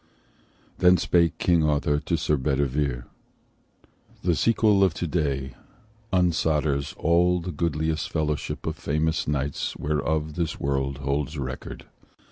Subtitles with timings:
[0.79, 3.03] Then spake King Arthur to Sir Bedivere:
[4.23, 5.53] "The sequel of today
[6.11, 11.85] unsolders all The goodliest fellowship of famous knights Whereof this world holds record.